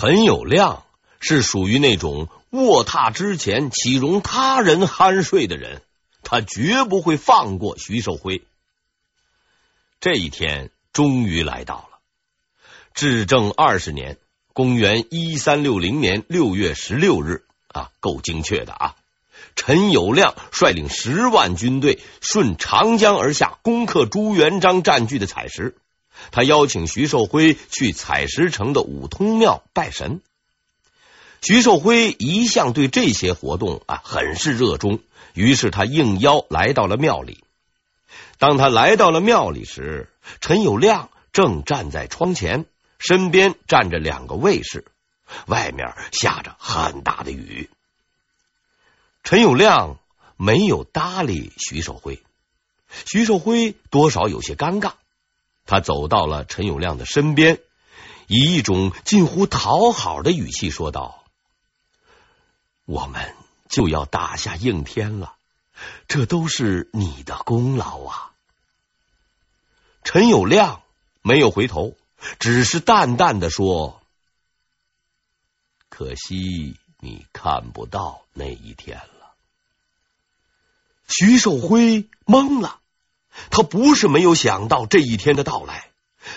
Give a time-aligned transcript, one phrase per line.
[0.00, 0.82] 陈友谅
[1.18, 5.82] 是属于那种卧榻之前岂容他人酣睡的人，
[6.22, 8.44] 他绝不会放过徐寿辉。
[9.98, 11.98] 这一天终于来到了，
[12.94, 14.18] 至正二十年，
[14.52, 18.94] 公元一三六零年六月十六日啊，够精确的啊！
[19.56, 25.76] 陈友谅率领十万军队顺长江而下，攻克朱元璋占据的采石。
[26.30, 30.20] 他邀请徐寿辉去采石城的五通庙拜神。
[31.40, 34.98] 徐寿辉一向对这些活动啊很是热衷，
[35.34, 37.44] 于是他应邀来到了庙里。
[38.38, 40.08] 当他来到了庙里时，
[40.40, 42.66] 陈友谅正站在窗前，
[42.98, 44.84] 身边站着两个卫士，
[45.46, 47.70] 外面下着很大的雨。
[49.22, 49.96] 陈友谅
[50.36, 52.22] 没有搭理徐寿辉，
[53.06, 54.92] 徐寿辉多少有些尴尬。
[55.68, 57.60] 他走到了陈友谅的身边，
[58.26, 61.22] 以一种近乎讨好的语气说道
[62.86, 63.36] ：“我们
[63.68, 65.34] 就要打下应天了，
[66.08, 68.32] 这都是你的功劳啊！”
[70.04, 70.80] 陈友谅
[71.20, 71.94] 没有回头，
[72.38, 74.00] 只是淡淡的说
[75.90, 79.34] ：“可惜你看不到那一天了。”
[81.06, 82.77] 徐寿辉懵了。
[83.50, 85.90] 他不是没有想到这一天的到来，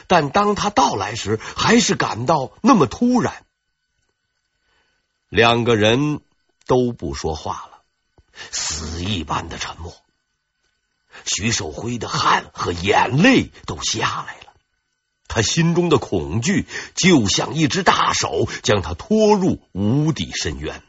[0.07, 3.45] 但当他到来时，还是感到那么突然。
[5.29, 6.21] 两个人
[6.65, 7.81] 都不说话了，
[8.51, 9.95] 死一般的沉默。
[11.25, 14.53] 徐守辉的汗和眼泪都下来了，
[15.27, 20.81] 他心中的恐惧就像一只大手将他拖入无底深渊。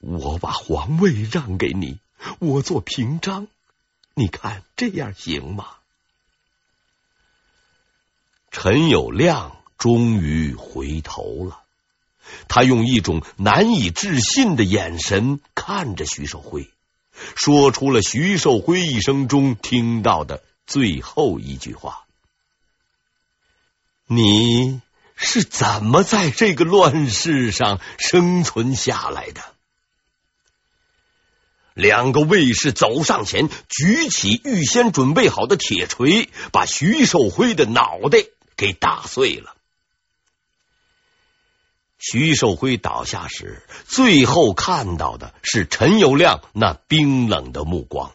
[0.00, 1.98] 我把皇位让给你，
[2.38, 3.48] 我做平章。
[4.18, 5.66] 你看这样行吗？
[8.50, 11.62] 陈友谅终于回头了，
[12.48, 16.68] 他用一种难以置信的眼神看着徐寿辉，
[17.36, 22.04] 说出了徐寿辉一生中听到的最后一句话
[24.06, 24.80] ：“你
[25.14, 29.40] 是怎么在这个乱世上生存下来的？”
[31.78, 38.18] 两个卫士走上前，举起预先准备好的铁锤，把徐寿辉的脑袋
[38.56, 39.54] 给打碎了。
[42.00, 48.10] 徐寿辉倒下时，最后看到的是陈友谅那冰冷的目光。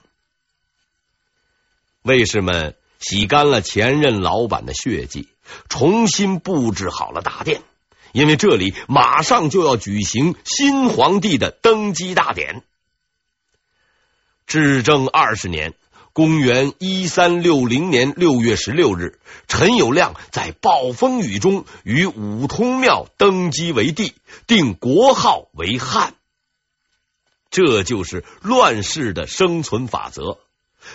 [2.02, 5.30] 卫士们洗干了前任老板的血迹，
[5.70, 7.62] 重新布置好了大殿，
[8.12, 12.62] 因为这里马上就要举行新皇帝的登基大典。
[14.46, 15.74] 至正二十年，
[16.14, 24.14] 公元一三六零年六月十六日，陈友谅在暴风雨中于五通庙登基为帝，
[24.46, 26.14] 定国号为汉。
[27.50, 30.40] 这就是乱世的生存法则。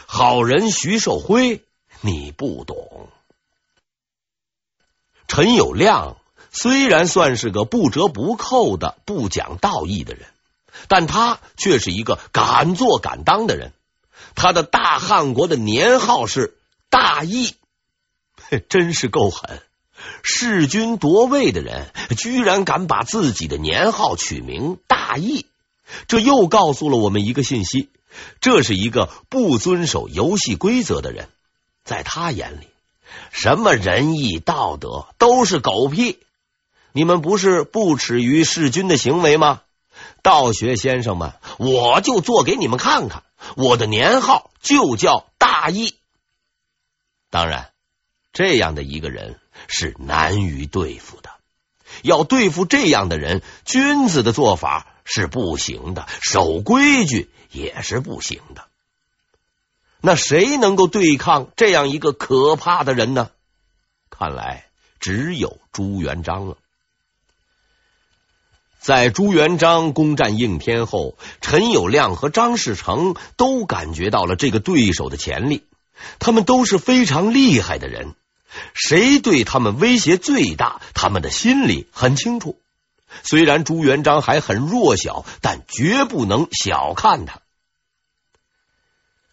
[0.06, 1.62] 好人徐寿辉，
[2.00, 3.08] 你不懂。
[5.26, 6.16] 陈友谅
[6.50, 10.26] 虽然算是个不折不扣的不讲道义的人。
[10.86, 13.72] 但他却是一个敢做敢当的人，
[14.34, 16.56] 他的大汉国的年号是
[16.90, 17.54] 大义，
[18.68, 19.60] 真是够狠！
[20.22, 25.46] 弑君夺位的人居然敢把自己的年号取名大义，
[26.06, 27.88] 这又告诉了我们一个信息：
[28.40, 31.28] 这是一个不遵守游戏规则的人，
[31.84, 32.68] 在他眼里，
[33.32, 36.20] 什么仁义道德都是狗屁。
[36.92, 39.62] 你们不是不耻于弑君的行为吗？
[40.22, 43.22] 道学先生们，我就做给你们看看，
[43.56, 45.94] 我的年号就叫大义。
[47.30, 47.70] 当然，
[48.32, 51.30] 这样的一个人是难于对付的。
[52.02, 58.66] 要对付这样的人，君子的做法是不行的，守规矩也是不行的。
[60.00, 63.30] 那谁能够对抗这样一个可怕的人呢？
[64.10, 64.66] 看来
[65.00, 66.56] 只有朱元璋了。
[68.88, 75.66] 在朱元璋攻占应天后，陈友谅和张士诚都感觉到了这个对手的潜力。
[76.18, 78.14] 他们都是非常厉害的人，
[78.72, 82.58] 谁对他们威胁最大，他们的心里很清楚。
[83.22, 87.42] 虽然朱元璋还很弱小，但绝不能小看他。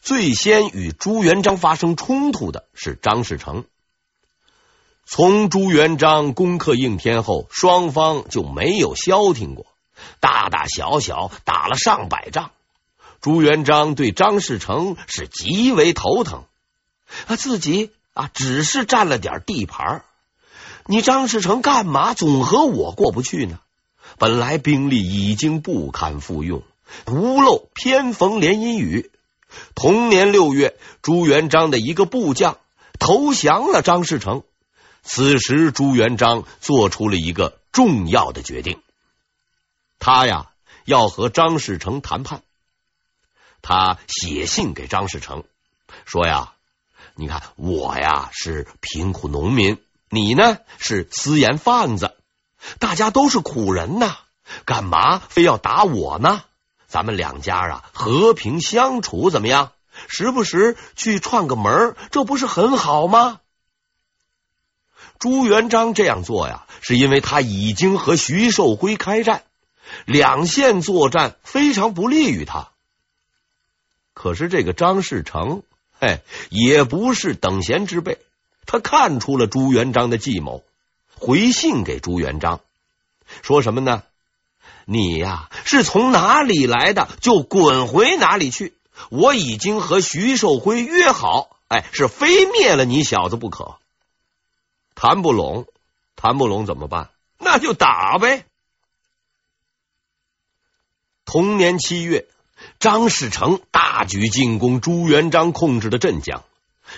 [0.02, 3.64] 最先与朱元璋发生冲突的是张士诚。
[5.06, 9.68] 从朱元璋攻克应天后，双方就没有消停过，
[10.20, 12.52] 大大小小打了上百仗。
[13.22, 16.44] 朱元璋对张士诚是极为头疼，
[17.28, 20.04] 他自己啊只是占了点地盘，
[20.88, 23.60] 你张士诚干嘛总和我过不去呢？
[24.18, 26.64] 本来兵力已经不堪复用，
[27.08, 29.12] 屋漏偏逢连阴雨。
[29.76, 32.58] 同年六月，朱元璋的一个部将
[33.00, 34.44] 投降了张士诚。
[35.08, 38.82] 此时，朱元璋做出了一个重要的决定，
[40.00, 40.48] 他呀
[40.84, 42.42] 要和张士诚谈判。
[43.62, 45.44] 他写信给张士诚
[46.06, 46.54] 说呀
[47.16, 49.80] ：“你看我呀是贫苦农民，
[50.10, 52.16] 你呢是私盐贩子，
[52.80, 54.18] 大家都是苦人呐，
[54.66, 56.44] 干嘛非要打我呢？
[56.88, 59.72] 咱们两家啊和平相处怎么样？
[60.08, 63.40] 时不时去串个门，这不是很好吗？”
[65.20, 69.44] 朱元璋这样做呀，是因为他已经和徐寿辉开战，
[70.06, 72.70] 两线作战非常不利于他。
[74.14, 75.64] 可是这个张士诚，
[76.00, 76.20] 嘿，
[76.50, 78.18] 也不是等闲之辈，
[78.66, 80.64] 他看出了朱元璋的计谋，
[81.18, 82.62] 回信给朱元璋，
[83.42, 84.04] 说什么呢？
[84.86, 88.74] 你呀，是从哪里来的，就滚回哪里去。
[89.10, 93.78] 我已经和徐寿辉约好，哎，是非灭了你小子不可。
[94.96, 95.68] 谈不拢，
[96.16, 97.10] 谈不拢怎么办？
[97.38, 98.46] 那就打呗。
[101.26, 102.26] 同年七月，
[102.80, 106.44] 张士诚大举进攻朱元璋控制的镇江。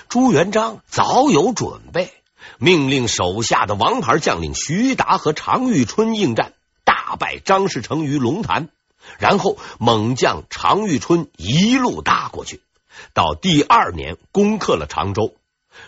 [0.09, 2.13] 朱元璋早有准备，
[2.59, 6.53] 命令手下的王牌将领徐达和常遇春应战，
[6.83, 8.69] 大败张士诚于龙潭。
[9.17, 12.61] 然后猛将常遇春一路打过去，
[13.13, 15.33] 到第二年攻克了常州。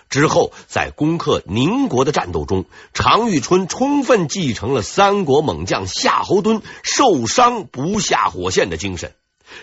[0.09, 9.13] 之后，在攻克宁国的战斗中，常遇春充分继承了三国猛将夏侯惇受伤不下火线的精神，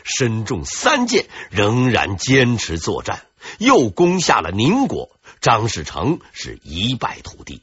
[0.05, 3.27] 身中三箭，仍然坚持作战，
[3.59, 5.11] 又攻下了宁国。
[5.41, 7.63] 张士诚是一败涂地。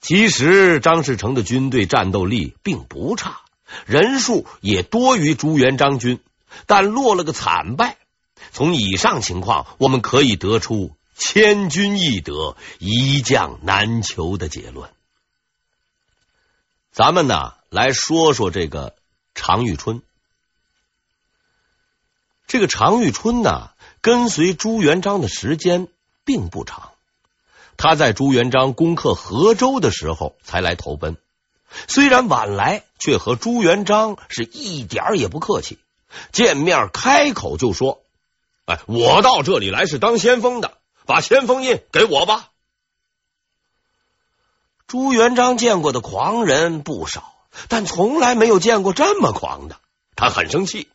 [0.00, 3.40] 其实，张士诚的军队战斗力并不差，
[3.84, 6.20] 人数也多于朱元璋军，
[6.66, 7.96] 但落了个惨败。
[8.56, 14.88] 从以上情况，我们可以得出“千军易得，一将难求”的结论。
[16.90, 18.96] 咱们呢，来说说这个
[19.34, 20.00] 常遇春。
[22.46, 25.88] 这个常遇春呢，跟随朱元璋的时间
[26.24, 26.92] 并不长，
[27.76, 31.18] 他在朱元璋攻克河州的时候才来投奔。
[31.88, 35.78] 虽然晚来，却和朱元璋是一点也不客气，
[36.32, 38.00] 见面开口就说。
[38.66, 42.50] 哎，我到这里来是当先锋的，把先锋印给我吧。
[44.86, 47.34] 朱元璋见过的狂人不少，
[47.68, 49.80] 但从来没有见过这么狂的，
[50.14, 50.88] 他很生气。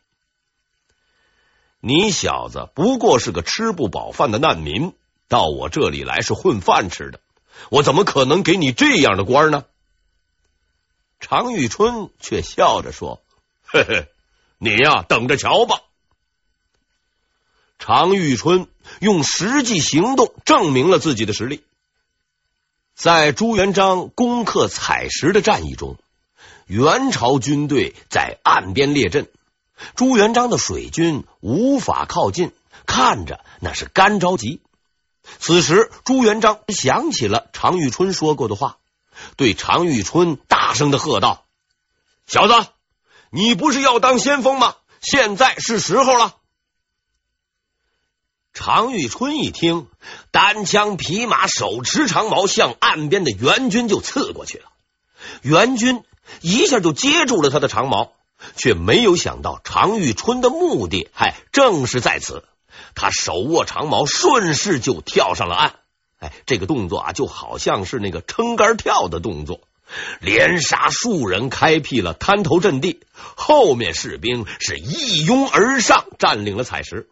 [1.80, 4.94] 你小子不过是个吃不饱饭的难民，
[5.28, 7.20] 到我这里来是混饭吃的，
[7.70, 9.64] 我怎么可能给你这样的官呢？
[11.20, 13.22] 常遇春却笑着说
[13.64, 14.08] ：“嘿嘿，
[14.58, 15.80] 你呀，等着瞧吧。”
[17.84, 18.68] 常遇春
[19.00, 21.64] 用实际行动证明了自己的实力。
[22.94, 25.96] 在朱元璋攻克采石的战役中，
[26.66, 29.28] 元朝军队在岸边列阵，
[29.96, 32.52] 朱元璋的水军无法靠近，
[32.86, 34.60] 看着那是干着急。
[35.40, 38.76] 此时，朱元璋想起了常遇春说过的话，
[39.34, 41.46] 对常遇春大声的喝道
[42.28, 42.54] ：“小子，
[43.30, 44.76] 你不是要当先锋吗？
[45.00, 46.36] 现在是时候了。”
[48.52, 49.86] 常遇春一听，
[50.30, 54.64] 单枪匹马，手持长矛，向岸边的援军就刺过去了。
[55.40, 56.02] 援军
[56.42, 58.12] 一下就接住了他的长矛，
[58.56, 62.44] 却没有想到常遇春的目的，嗨，正是在此。
[62.94, 65.74] 他手握长矛，顺势就跳上了岸。
[66.18, 69.62] 哎，这个动作啊，就好像是那个撑杆跳的动作，
[70.20, 73.00] 连杀数人，开辟了滩头阵地。
[73.34, 77.08] 后面士兵是一拥而上，占领了采石。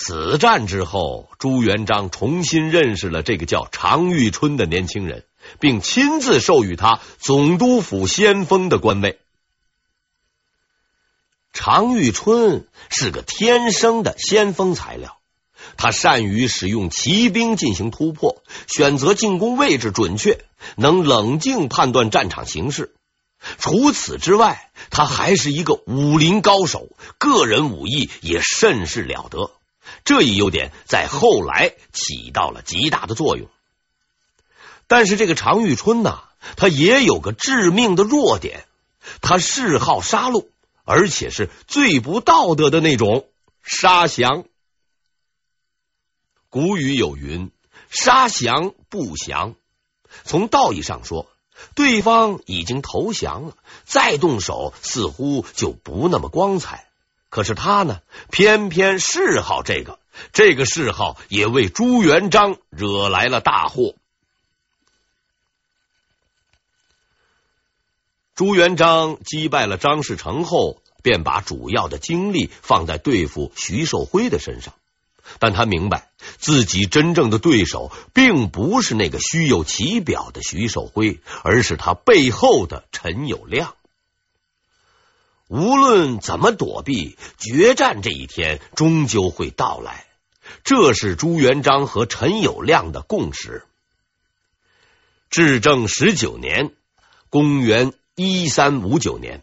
[0.00, 5.24] 此战之后，朱元璋重新认识了这个叫常遇春的年轻人，
[5.58, 9.18] 并亲自授予他总督府先锋的官位。
[11.52, 15.18] 常遇春是个天生的先锋材料，
[15.76, 20.44] 他善于使用骑兵进行突破，选择进攻位置准确，
[20.76, 22.94] 能冷静判断战场形势。
[23.58, 26.88] 除此之外，他还是一个武林高手，
[27.18, 29.50] 个人武艺也甚是了得。
[30.04, 33.48] 这一优点在后来起到了极大的作用，
[34.86, 36.24] 但是这个常遇春呐，
[36.56, 38.66] 他也有个致命的弱点，
[39.20, 40.48] 他嗜好杀戮，
[40.84, 43.28] 而且是最不道德的那种
[43.62, 44.44] 杀降。
[46.48, 47.50] 古语有云
[47.90, 49.54] ：“杀降不降，
[50.24, 51.26] 从道义上说，
[51.74, 56.87] 对方已经投降了，再动手似乎就不那么光彩。
[57.30, 59.98] 可是他呢，偏偏嗜好这个，
[60.32, 63.94] 这个嗜好也为朱元璋惹来了大祸。
[68.34, 74.74] 朱元璋击败了张士诚后，便把主要的精力放在对付徐寿辉的身上。
[75.40, 76.08] 但他明白，
[76.38, 83.72] 自己真正的对手并不是那个虚有其表的徐寿辉，而是他背后的陈友谅。
[85.48, 90.04] 无论怎么躲避，决战这一天终究会到来。
[90.62, 93.64] 这是朱元璋和陈友谅的共识。
[95.30, 96.72] 至正十九年，
[97.30, 99.42] 公元一三五九年，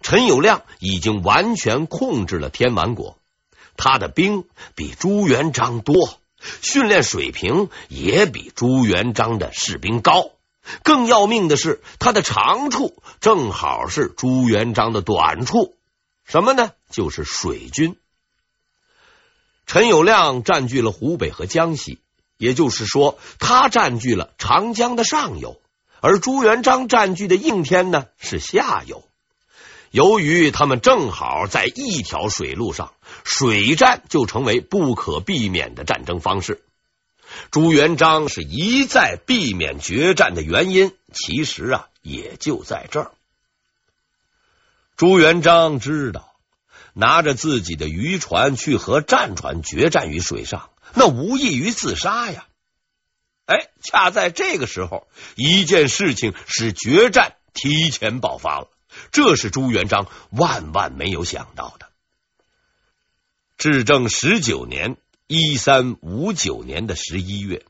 [0.00, 3.18] 陈友谅已经完全控制了天完国。
[3.76, 4.44] 他的兵
[4.74, 6.18] 比朱元璋多，
[6.62, 10.30] 训练水平也比朱元璋的士兵高。
[10.82, 15.76] 更要命的是，他的长处正好是朱元璋的短处，
[16.24, 16.72] 什么呢？
[16.90, 17.96] 就是水军。
[19.66, 22.00] 陈友谅占据了湖北和江西，
[22.36, 25.60] 也就是说，他占据了长江的上游，
[26.00, 29.04] 而朱元璋占据的应天呢是下游。
[29.90, 36.62] 由于他们正好在一条水路上，水战就成为不可避免的战争方式。
[37.50, 43.12] 朱元璋是一再避免决战的原因，其实啊，也就在这儿。
[44.96, 46.34] 朱元璋知道，
[46.92, 52.46] 拿着自己的渔船去和战船决战于水上，那无异于自杀呀。
[53.46, 58.68] 哎，恰在这个时候，一件事情使决战提前爆发了。
[59.10, 61.90] 这是朱元璋万万没有想到的。
[63.58, 67.64] 至正十九年（一三五九年）的十一月，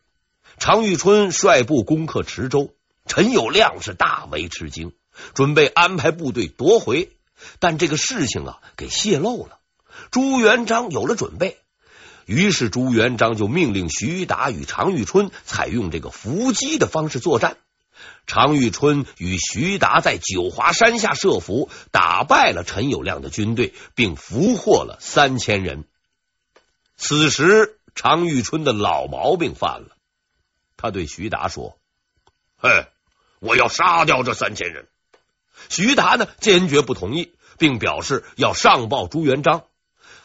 [0.59, 2.75] 常遇春率部攻克池州，
[3.07, 4.93] 陈友谅是大为吃惊，
[5.35, 7.13] 准备安排部队夺回。
[7.61, 9.61] 但这个事情啊，给泄露了。
[10.11, 11.59] 朱元璋有了准备，
[12.27, 17.57] 于是朱元璋就命令徐达与常遇春采用这个伏击的方式作战。
[18.27, 25.85] 常遇春与徐达在九华山下设伏，打败了陈友谅的军队，并俘获了三千人。
[26.97, 29.97] 此时，常遇春的老毛病犯了，
[30.77, 31.79] 他对徐达说
[32.57, 32.87] ：“嘿，
[33.41, 34.89] 我要杀掉这三千人。”
[35.71, 39.65] 徐达呢，坚决不同意，并表示要上报朱元璋。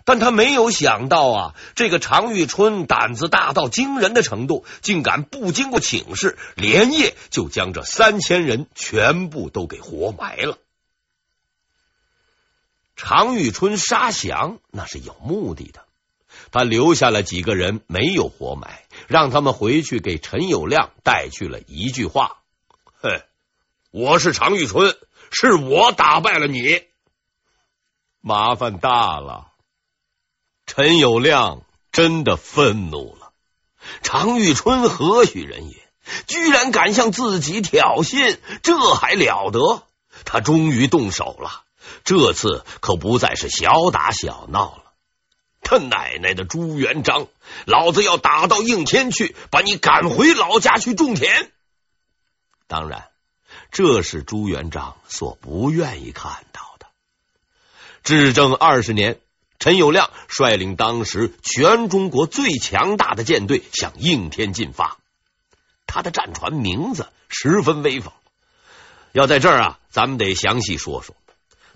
[0.06, 10.58] 但他没有想到啊，这个常遇春胆子大到惊人的程度，竟敢不经过请示，连夜就将这三千人全部都给活埋了。
[12.96, 15.86] 常遇春杀降那是有目的的，
[16.52, 22.38] 他留下了几个人没有活埋，让他们回去给陈友谅带去了一句话
[23.02, 23.22] ：“哼，
[23.92, 24.98] 我是常遇春，
[25.32, 26.84] 是我打败了你，
[28.22, 29.48] 麻烦大了。”
[30.66, 33.32] 陈友谅真的愤怒了，
[34.04, 35.76] 常遇春何许人也？
[36.28, 39.84] 居然敢向自己挑衅，这还了得？
[40.26, 41.64] 他终于动手了，
[42.04, 44.89] 这次可不再是小打小闹了。
[45.70, 47.28] 他奶奶的朱元璋，
[47.66, 51.52] 老子要打到应天去，把你赶回老家去种田。
[52.66, 53.10] 当然，
[53.72, 56.88] 这是朱元璋所不愿意看到的。
[58.04, 59.20] 至正二十年。
[59.60, 64.98] 陈友谅率领当时全中国最强大的舰队向应天进发，
[65.86, 68.14] 他的战船名字十分威风。
[69.12, 71.14] 要在这儿啊，咱们得详细说说，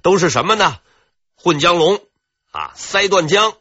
[0.01, 0.79] 都是什么呢？
[1.35, 2.00] 混江龙
[2.51, 3.57] 啊，塞断江、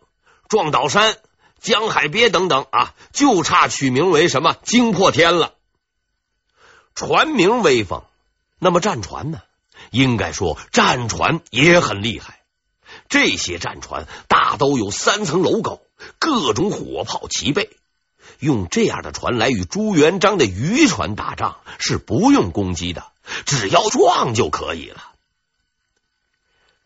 [0.52, 1.16] 撞岛山、
[1.62, 5.54] 江海鳖等等啊，就差取名为什么惊破天了。
[6.94, 8.02] 船名威风，
[8.59, 9.40] 那么战船呢？
[9.92, 12.42] 应该说战船也很厉害。
[13.09, 15.80] 这些战船大都有三层楼高，
[16.18, 17.71] 各种火炮齐备。
[18.38, 23.06] 用这样的船来与朱元璋的渔船打仗是不用攻击的，
[23.47, 25.02] 只要撞就可以了。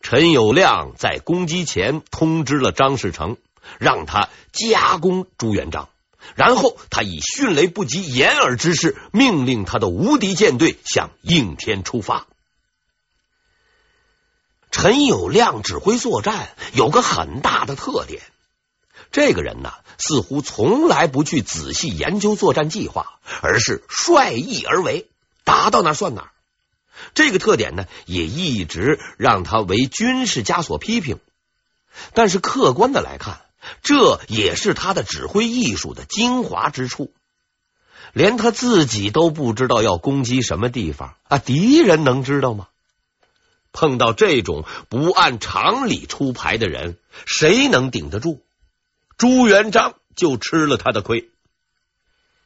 [0.03, 3.39] 陈友谅在攻击前通知了张士诚，
[3.79, 5.89] 让他夹攻朱元璋，
[6.35, 12.27] 然后他以迅雷不及掩耳之势命令他的无敌舰队向应天出发。
[14.71, 18.21] 陈友谅指挥作战有个很大的特点，
[19.11, 25.09] 这个人呢，似乎从来不去仔细研究作战计划，而是率意而为，
[25.45, 26.31] 打到哪算哪。
[27.15, 31.21] 这个特点呢，也一直让他为军事家所批评。
[32.13, 33.46] 但是客观的来看，
[33.83, 37.13] 这也是他的指挥艺术的精华之处。
[38.13, 41.37] 连他自己都不知道要攻击什么地方啊！
[41.39, 42.69] 敌人能知道吗？
[43.73, 46.97] 碰到这种不按常理出牌的人，
[47.27, 48.43] 谁能顶得住？
[49.19, 51.29] 朱元璋就吃了他的亏。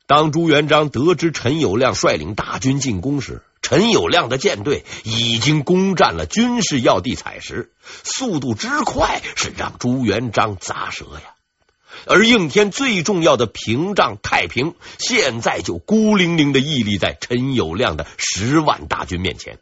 [0.06, 7.70] 当朱元璋得知陈友谅率领大军进攻时，陈友谅的舰队已经攻占了军事要地采石，
[8.02, 11.36] 速度之快是让朱元璋咂舌呀。
[12.04, 19.60] 而应天最重要的屏障太平，现在就孤零零的屹立在陈友谅的十万大军面前。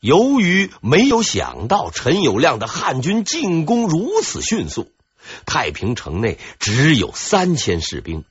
[0.00, 4.92] 由于没有想到陈友谅的汉军进攻如此迅速。
[5.46, 8.26] 太平城内只有三千士兵，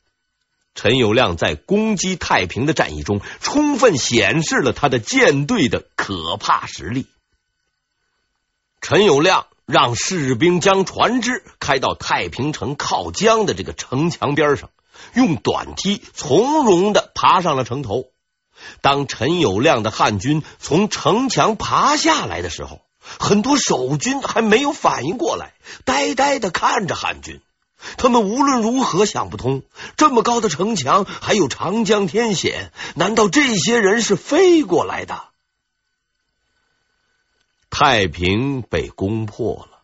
[0.74, 7.08] 陈友谅在攻击太平的战役中，充分显示了他的舰队的可怕实力。
[8.80, 14.70] 陈友谅让士兵将船只开到太平城靠江的这个城墙边上，
[15.14, 18.06] 用短梯从容的爬上了城头。
[18.82, 22.82] 当陈友谅的汉军从城墙爬下来的时候，
[23.20, 25.54] 很多守军还没有反应过来，
[25.86, 27.42] 呆呆的看着汉军。
[27.98, 29.64] 他们无论如何想不通，
[29.98, 35.30] 这么高的城墙，还有长江天险，难道这些人是飞过来的？
[37.70, 39.80] 太平被攻破了，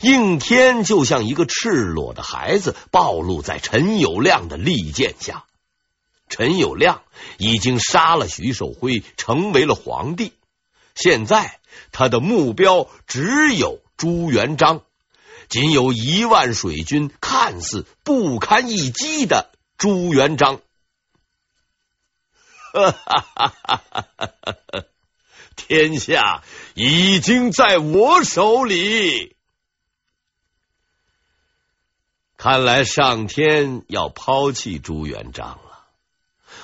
[0.00, 5.44] 应天就像一个赤裸的孩子，暴露在陈友谅的利剑下。
[6.28, 7.00] 陈友谅
[7.38, 10.32] 已经杀了徐寿辉，成为了皇帝。
[10.94, 11.58] 现在。
[11.90, 14.82] 他的目标只有朱元璋，
[15.52, 20.62] 仅有一万水军，看似不堪一击的朱元璋。
[22.72, 24.84] 哈哈哈哈哈！
[25.54, 26.42] 天下
[26.72, 29.36] 已经在我手里，
[32.38, 35.84] 看来上天要抛弃朱元璋了。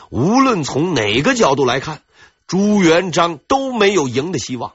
[0.08, 2.02] 无论从哪个角度来看，
[2.46, 4.74] 朱元璋都没有赢的希望。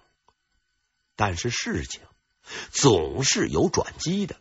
[1.16, 2.02] 但是事情
[2.72, 4.36] 总是有转机的，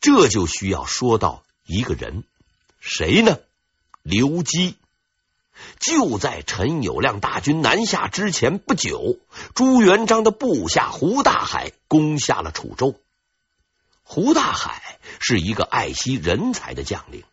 [0.00, 2.24] 这就需要说到一个人，
[2.80, 3.38] 谁呢？
[4.02, 4.76] 刘基。
[5.80, 9.18] 就在陈友谅大军南下之前不久，
[9.54, 13.00] 朱元璋的部下胡大海攻下了楚州。
[14.02, 17.24] 胡大海是一个爱惜人才的将领，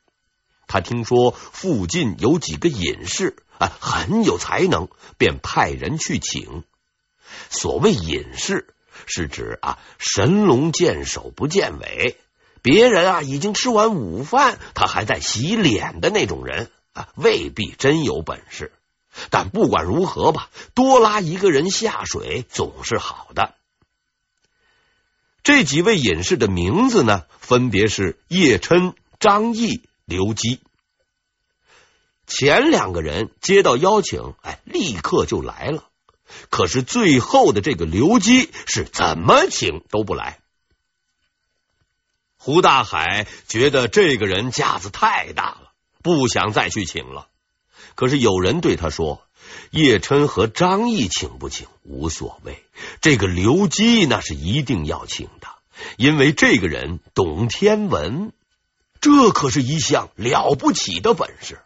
[0.68, 6.64] 他听说附近有几个隐士啊很有才能，便派人去请。
[7.50, 8.73] 所谓隐士，
[9.06, 12.18] 是指啊神龙见首不见尾，
[12.62, 18.72] 别人啊已经吃完午饭，他还在洗脸的那种人啊，未必真有本事。
[19.30, 23.54] 但不管如何吧，多拉一个人下水总是好的。
[25.44, 30.62] 这几位隐士的名字呢，分别是叶琛、张毅、刘基。
[32.26, 35.90] 前两个人接到邀请，哎，立刻就来了。
[36.50, 40.40] 可是最后的这个刘基是怎么请都不来。
[42.38, 47.28] 胡大海觉得这个人架子太大了，不想再去请了。
[47.96, 49.22] 可是有人对他说
[49.72, 52.64] ：“叶琛和张毅请不请无所谓，
[53.02, 55.48] 这个刘基那是一定要请的，
[55.98, 58.34] 因为这个人懂天文，
[59.00, 61.62] 这可是一项了不起的本事。”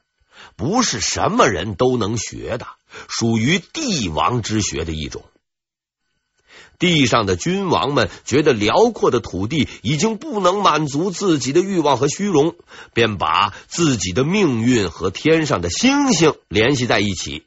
[0.56, 2.68] 不是什么人都能学的，
[3.10, 5.24] 属于帝王之学的一种。
[6.80, 12.56] 地上的君王们觉得辽阔的土地已经不能满足自己的欲望和虚荣，
[12.94, 17.46] 便把自己的命运和天上的星星联系在一起。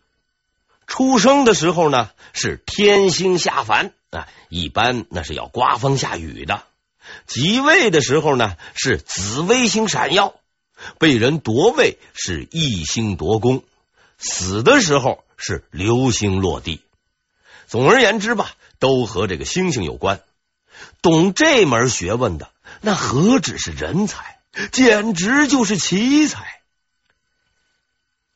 [0.89, 6.65] 出生的时候呢，是天星下凡啊，一般那是要刮风下雨的；
[7.29, 10.35] 即位的时候呢，是紫微星闪耀。
[10.99, 13.63] 被人夺位是异星夺宫，
[14.19, 16.83] 死的时候是流星落地。
[17.66, 20.20] 总而言之吧，都和这个星星有关。
[21.03, 22.50] 懂这门学问的，
[22.81, 24.38] 那何止是人才，
[24.70, 26.61] 简直就是奇才。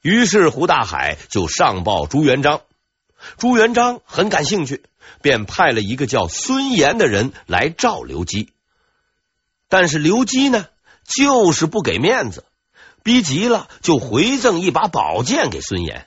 [0.00, 2.62] 于是胡大海就上报朱元璋，
[3.38, 4.82] 朱元璋很感兴趣，
[5.22, 8.50] 便派了一个叫孙岩的人来召刘基。
[9.68, 10.66] 但是刘基呢？
[11.06, 12.46] 就是不给面子，
[13.02, 16.06] 逼急了就回赠一把宝剑给孙岩，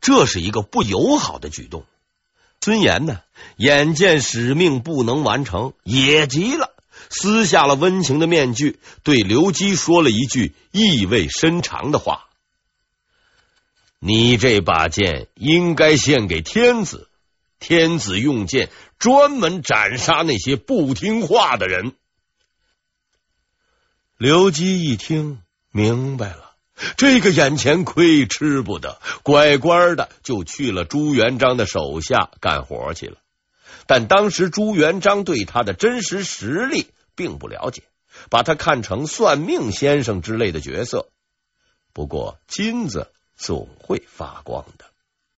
[0.00, 1.84] 这是一个不友好的举动。
[2.60, 3.20] 孙岩呢，
[3.56, 6.74] 眼见使命不能完成，也急了，
[7.10, 12.26] 撕下了温情的面具，对刘基说了一句意味深长的话
[14.00, 17.08] ：“你这把剑应该献给天子，
[17.60, 21.92] 天子用剑专门斩杀那些不听话的人。”
[24.18, 26.45] 刘基一听，明白了，
[26.96, 33.16] 这个眼前亏吃不得，乖乖的就去了朱元璋的手下干活去了。
[33.86, 37.82] 但当时朱元璋对他的真实实力并不了解，
[38.30, 41.08] 把他看成算命先生之类的角色。
[41.92, 44.84] 不过金子总会发光的。